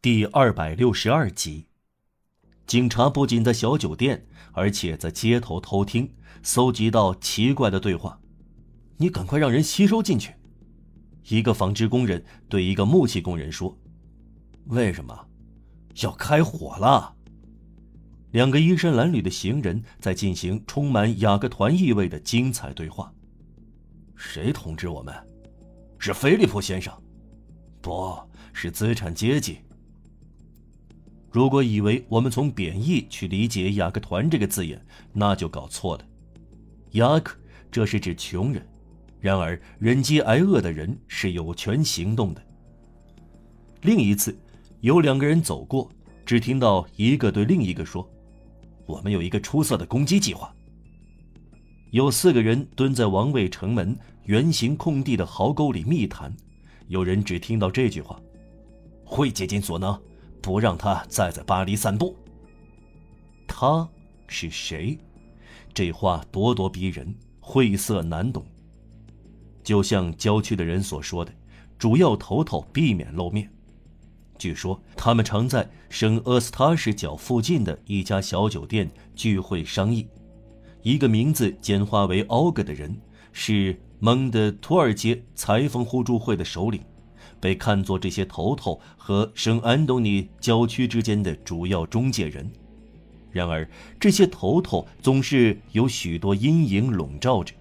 [0.00, 1.66] 第二百六十二集。
[2.68, 6.08] 警察不仅在小酒店，而且在街头偷听，
[6.40, 8.20] 搜集到奇怪的对话。
[8.98, 10.32] 你赶快让人吸收进去。
[11.30, 13.76] 一个纺织工人对一个木器工人说
[14.66, 15.26] ：“为什么？
[16.00, 17.12] 要开火了。”
[18.30, 23.12] 两个衣衫褴褛的行人在进行充满雅各团意味的精彩对话。
[24.14, 25.12] 谁统治我们？
[25.98, 26.94] 是菲利普先生，
[27.80, 28.16] 不
[28.52, 29.58] 是资产阶级。
[31.30, 34.80] 如果以为我们从贬义去理解“雅各团”这个字眼，
[35.12, 36.04] 那就搞错了。
[36.92, 37.32] 雅各，
[37.70, 38.66] 这是指穷人。
[39.20, 42.42] 然而，忍饥挨饿的人是有权行动的。
[43.82, 44.36] 另一次，
[44.80, 45.90] 有两个人走过，
[46.24, 48.08] 只听到一个对另一个说
[48.86, 50.54] ：“我们有一个出色的攻击计划。”
[51.90, 56.34] 有四个人蹲在王位城门圆形空地的壕沟里密谈，
[56.86, 58.20] 有人只听到这句话
[59.04, 60.00] ：“会竭尽所能，
[60.48, 62.16] 不让他再在巴黎散步。”
[63.46, 63.86] 他
[64.28, 64.98] 是谁？
[65.74, 68.42] 这话咄咄逼人，晦涩难懂。
[69.62, 71.30] 就像郊区的人所说的，
[71.78, 73.50] 主要头头避免露面。
[74.38, 80.08] 据说他们常在圣厄斯塔什角附近的一家小酒店聚会商议。
[80.80, 82.98] 一个名字简化为奥格的人
[83.32, 86.82] 是蒙德图尔街裁缝互助会的首领，
[87.40, 92.50] 被看作这些头头和圣安东尼郊区之间的主要中介人。
[93.30, 93.68] 然而，
[94.00, 97.54] 这些头头总是有许多阴影笼罩着。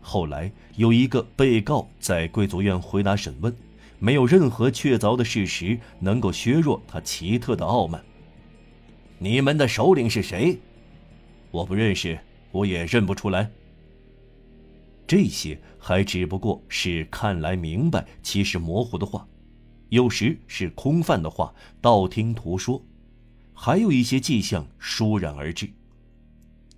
[0.00, 3.54] 后来有一个被告在贵族院回答审问，
[3.98, 8.02] 没有任何确凿的事实能够削弱他奇特的傲慢。
[9.18, 10.58] 你们的首领是谁？
[11.50, 12.18] 我不认识，
[12.50, 13.50] 我也认不出来。
[15.10, 19.26] 这些还只不过是看来明白，其实模糊的话，
[19.88, 22.80] 有时是空泛的话，道听途说，
[23.52, 25.68] 还有一些迹象倏然而至。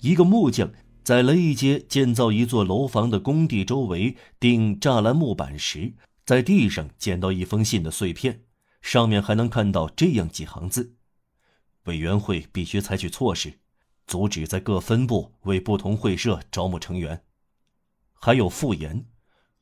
[0.00, 0.68] 一个木匠。
[1.04, 5.92] 在雷伊街建造一座楼房的工地周围钉栅栏木板时，
[6.24, 8.40] 在地上捡到一封信的碎片，
[8.82, 10.96] 上面还能看到这样几行字
[11.86, 13.52] ：“委员会必须采取措施，
[14.08, 17.22] 阻止在各分部为不同会社招募成员。”
[18.20, 19.06] 还有复言：“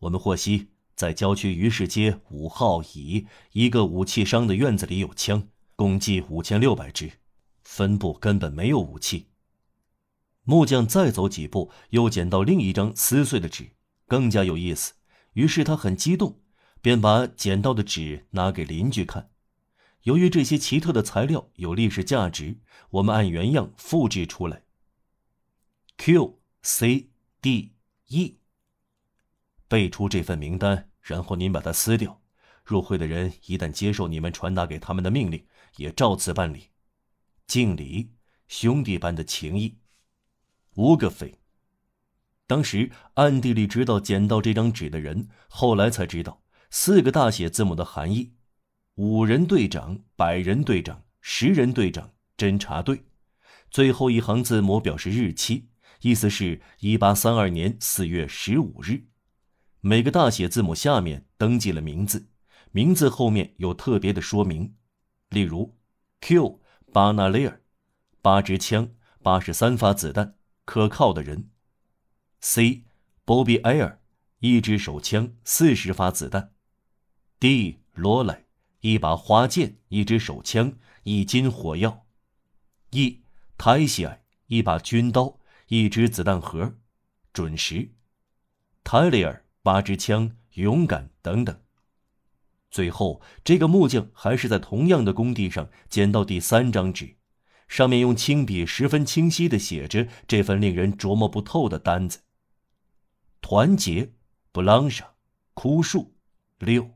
[0.00, 7.12] 我们获悉，在郊区于市街五号乙一个武器商的院子里有枪，共计五千六百支，
[7.62, 9.28] 分部根本没有武器。”
[10.47, 13.70] 木匠再走几步，又捡到另一张撕碎的纸，
[14.06, 14.93] 更加有意思。
[15.32, 16.41] 于是他很激动，
[16.82, 19.31] 便把捡到的纸拿给邻居看。
[20.03, 22.59] 由于这些奇特的材料有历史价值，
[22.91, 24.64] 我们按原样复制出来。
[25.97, 27.09] Q C
[27.41, 27.72] D
[28.09, 28.37] E，
[29.69, 32.20] 背出这份名单，然后您把它撕掉。
[32.64, 36.70] 入会的人一旦接受你们传达给他们的命令，也照此办理。
[37.47, 38.12] 敬礼，
[38.48, 39.76] 兄弟般的情谊。
[40.76, 41.38] 五个匪。
[42.47, 48.32] 当时暗地里知道捡到这张纸的人，后来才知道四个大写字母的含义：
[48.94, 53.04] 五人队长、百人队长、十人队长、侦察队。
[53.70, 55.69] 最后一行字母表示日期，
[56.00, 59.04] 意思是一八三二年四月十五日。
[59.86, 62.30] 每个大写字母下面登记了名字，
[62.72, 64.74] 名字后面有特别的说明，
[65.28, 65.76] 例如
[66.22, 66.58] ：Q.
[66.90, 67.60] 巴纳雷尔，
[68.22, 70.38] 八支枪，八十三发子弹。
[70.64, 71.50] 可靠的人
[72.40, 72.84] ，C.
[73.26, 73.98] Bobby
[74.38, 76.54] 一支手枪，四十发子弹
[77.38, 77.76] ；D.
[77.92, 78.46] 罗莱，
[78.80, 82.06] 一把花剑，一支手枪，一斤火药
[82.92, 83.20] ；E.
[83.58, 86.78] 泰西埃，一把军刀，一支子弹盒，
[87.34, 87.90] 准时；
[88.82, 91.58] 泰利尔，八支枪，勇敢等等。
[92.70, 97.16] 最后，这个木匠还是在同样的工地上捡到第三张纸。
[97.66, 102.20] 上面用轻笔十分清晰地写着这份令人琢磨不透的单子：
[103.41, 104.12] 团结，
[104.52, 105.14] 布朗莎，
[105.54, 106.14] 枯树，
[106.58, 106.91] 六，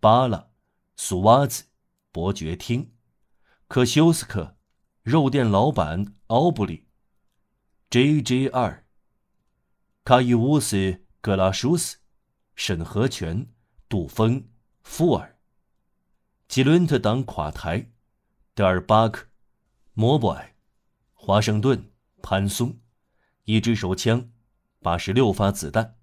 [0.00, 0.48] 巴拉，
[0.96, 1.64] 苏瓦兹，
[2.10, 2.92] 伯爵厅，
[3.68, 4.56] 可修斯克，
[5.02, 6.86] 肉店老板奥布里
[7.90, 8.86] ，J J 二，
[10.02, 11.98] 卡伊乌斯格拉舒斯，
[12.56, 13.46] 审核权，
[13.88, 14.44] 杜峰，
[14.82, 15.38] 富尔，
[16.48, 17.92] 吉伦特党垮台，
[18.54, 19.28] 德尔巴克。
[19.94, 20.56] 摩博埃，
[21.14, 21.92] 华盛顿，
[22.22, 22.80] 潘松，
[23.44, 24.32] 一支手枪，
[24.80, 25.96] 八十六发子弹，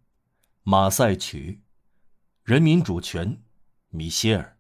[0.64, 1.64] 马赛曲，
[2.44, 3.44] 人民主权，
[3.90, 4.58] 米歇尔，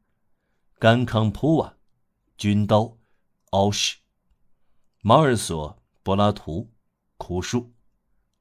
[0.77, 1.77] 甘康普瓦，
[2.35, 2.97] 军刀，
[3.51, 3.99] 奥什，
[4.99, 6.73] 马尔索，柏拉图，
[7.15, 7.71] 枯树，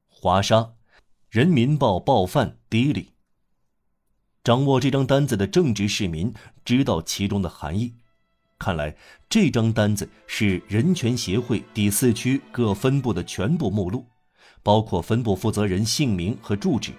[0.09, 0.75] 华沙，
[1.31, 3.11] 人民报报贩迪里。
[4.43, 6.33] 掌握这张单子的正直市民
[6.65, 7.93] 知道其中的含义。
[8.59, 8.97] 看来
[9.29, 14.07] 这张单子是人权协会第四区各分部的全部目录，
[14.63, 16.93] 包括分部负责人姓名和住址。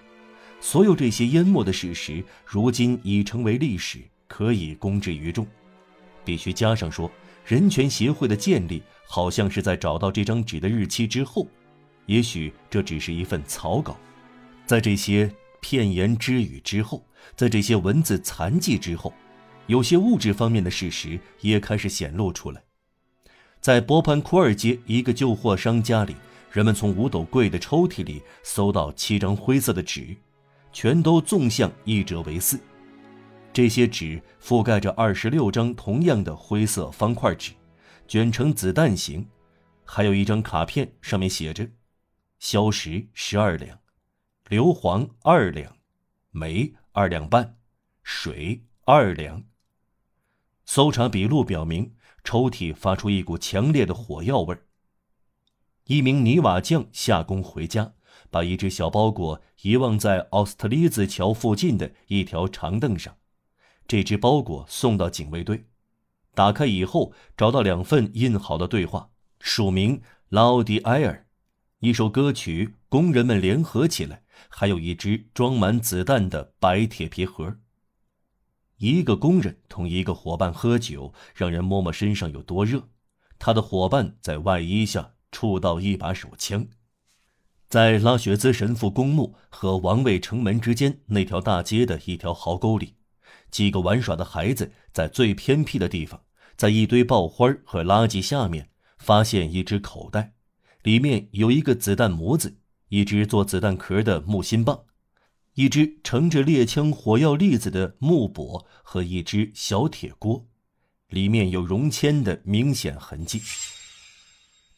[0.62, 3.98] 所有这些淹没的事实，如今已成为历史，
[4.28, 5.48] 可以公之于众。
[6.24, 7.10] 必须加上说，
[7.44, 11.48] 人权协会的建立好像是在找到这张纸的日期之后。
[12.06, 13.96] 也许这只是一份草稿，
[14.70, 17.04] 在这些片言之语之后，
[17.36, 19.12] 在这些文字残迹之后，
[19.66, 22.62] 有些物质方面的事实也开始显露出来。
[23.60, 26.16] 在波潘库尔街一个旧货商家里，
[26.52, 30.16] 人们从五斗柜的抽屉里搜到七张灰色的纸，
[30.72, 32.60] 全都纵向一折为四。
[33.52, 37.54] 这些纸覆盖着二十六张同样的灰色方块纸，
[38.08, 39.26] 卷成子弹形，
[39.84, 41.68] 还有一张卡片，上面写着。
[42.38, 43.79] 硝石十二两，
[44.50, 45.78] 硫磺二两，
[46.32, 47.60] 煤二两半，
[48.02, 49.44] 水二两。
[50.66, 51.94] 搜查笔录表明，
[52.24, 54.66] 抽屉发出一股强烈的火药味儿。
[55.84, 57.94] 一名泥瓦匠下工回家，
[58.32, 63.18] 把一只小包裹遗忘在奥斯特利兹桥附近的一条长凳上。
[63.88, 65.66] 这只包裹送到警卫队，
[66.34, 71.28] 打开以后，找到两份印好的对话，署名拉奥迪埃尔。
[71.82, 77.58] 一首歌曲，工人们联合起来，还有一只装满子弹的白铁皮盒。
[78.78, 82.88] 一个工人同一个伙伴喝酒，让人摸摸身上有多热。
[83.38, 86.68] 他的伙伴在外衣下触到一把手枪。
[87.68, 92.96] 在拉雪兹神父公墓和王位城门之间那条大街的一条壕沟里，
[93.52, 96.24] 几个玩耍的孩子在最偏僻的地方，
[96.56, 100.34] 在一堆爆花和垃圾下面发现一只口袋。
[100.84, 102.58] 里面有一个子弹模子，
[102.90, 104.82] 一只做子弹壳的木芯棒，
[105.54, 110.48] 一只盛着猎枪火药粒子的木钵和一只小铁锅，
[111.10, 113.42] 里面有熔铅的明显痕迹。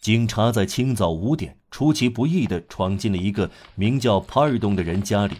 [0.01, 5.35] 警察在清早五点出其不意地闯进了一个名叫帕尔东的人家里，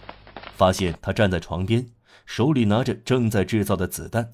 [0.56, 1.90] 发现他站在床边，
[2.26, 4.34] 手里拿着正在制造的子弹。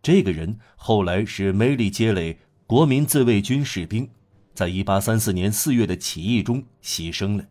[0.00, 4.08] 这个人后来是梅里杰雷国民自卫军士兵。
[4.54, 7.44] 在一八三四年四月的起义中牺牲了。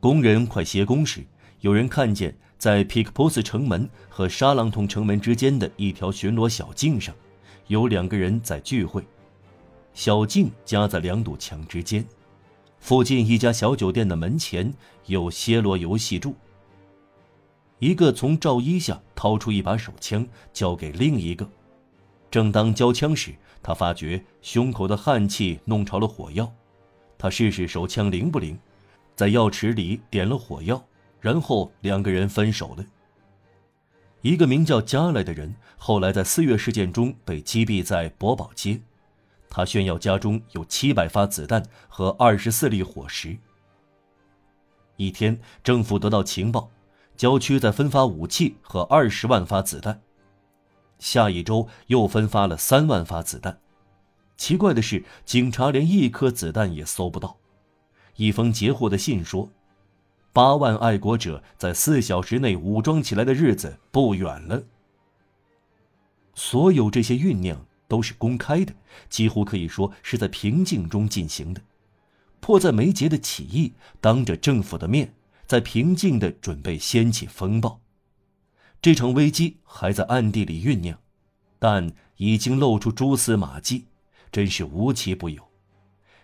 [0.00, 1.24] 工人快歇工时，
[1.60, 7.14] 有人看见在皮克波斯城门和沙朗通城门之间的一条巡逻小径上，
[7.68, 9.04] 有两个人在聚会。
[9.94, 12.04] 小径夹在两堵墙之间，
[12.80, 14.72] 附近一家小酒店的门前
[15.06, 16.34] 有暹罗游戏柱。
[17.78, 21.48] 一个从罩衣下掏出一把手枪，交给另一个。
[22.32, 26.50] 正当交枪时，他发觉胸口的汗气弄潮了火药，
[27.18, 28.58] 他试试手枪灵不灵，
[29.14, 30.82] 在药池里点了火药，
[31.20, 32.82] 然后两个人分手了。
[34.22, 38.80] 一个名叫加莱的人后来在四月事件中被击毙在博宝街，
[39.50, 43.36] 他炫耀家中有七百发子弹和二十四粒火石。
[44.96, 46.70] 一天，政府得到情报，
[47.14, 50.00] 郊区在分发武器和二十万发子弹。
[51.02, 53.58] 下一周又分发了三万发子弹，
[54.36, 57.38] 奇怪的是，警察连一颗子弹也搜不到。
[58.14, 59.50] 一封截获的信说
[60.32, 64.62] ：“八万爱国者在四小时内武装起来的日子不远了。”
[66.36, 68.72] 所有这些酝酿都是公开的，
[69.10, 71.60] 几乎可以说是在平静中进行的。
[72.38, 75.12] 迫在眉睫的起义，当着政府的面，
[75.48, 77.80] 在平静的准备掀起风暴。
[78.80, 80.98] 这场危机还在暗地里酝酿，
[81.62, 83.86] 但已经露出蛛丝马迹，
[84.32, 85.40] 真是无奇不有。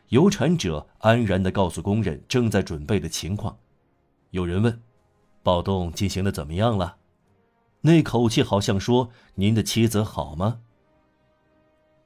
[0.09, 3.57] 有产者安然地告诉工人正在准备的情况。
[4.31, 4.83] 有人问
[5.45, 6.97] ：“暴动进行的怎么样了？”
[7.83, 10.59] 那口气好像说：“您的妻子好吗？”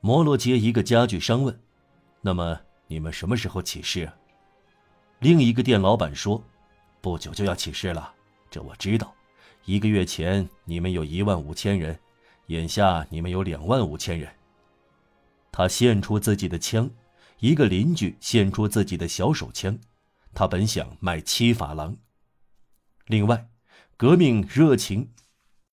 [0.02, 1.58] 摩洛街一个家具商问
[2.20, 4.12] ：“那么你们什么时候起事？”
[5.20, 6.44] 另一个店老板说
[7.00, 8.12] ：“不久就要起事了，
[8.50, 9.10] 这我知道。”
[9.64, 11.98] 一个月前你们有一万五千人，
[12.52, 14.30] 眼下你们有两万五千人。
[15.50, 16.90] 他献出自己的枪，
[17.40, 19.78] 一个邻居献出自己的小手枪，
[20.34, 21.96] 他本想卖七法郎。
[23.06, 23.48] 另外，
[23.96, 25.10] 革命热情